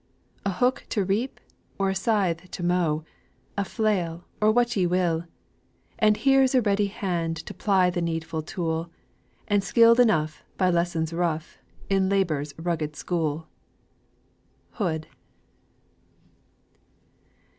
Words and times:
A 0.47 0.53
hook 0.53 0.87
to 0.89 1.05
reap, 1.05 1.39
or 1.77 1.91
a 1.91 1.93
scythe 1.93 2.49
to 2.49 2.63
mow, 2.63 3.05
A 3.55 3.63
flail 3.63 4.25
or 4.41 4.51
what 4.51 4.75
ye 4.75 4.87
will 4.87 5.25
And 5.99 6.17
here's 6.17 6.55
a 6.55 6.61
ready 6.63 6.87
hand 6.87 7.37
To 7.45 7.53
ply 7.53 7.91
the 7.91 8.01
needful 8.01 8.41
tool, 8.41 8.89
And 9.47 9.63
skill'd 9.63 9.99
enough, 9.99 10.43
by 10.57 10.71
lessons 10.71 11.13
rough, 11.13 11.59
In 11.87 12.09
Labour's 12.09 12.51
rugged 12.57 12.95
school." 12.95 13.47
HOOD. 14.79 15.05